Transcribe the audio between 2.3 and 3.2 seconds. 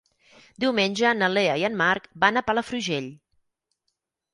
a Palafrugell.